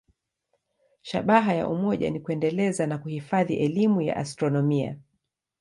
Shabaha 1.01 1.53
ya 1.53 1.67
umoja 1.67 2.09
ni 2.11 2.19
kuendeleza 2.19 2.87
na 2.87 2.97
kuhifadhi 2.97 3.55
elimu 3.55 4.01
ya 4.01 4.15
astronomia. 4.17 4.99